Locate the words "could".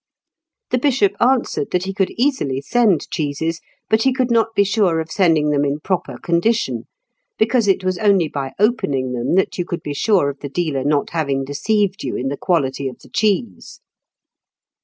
1.93-2.09, 4.11-4.31, 9.63-9.83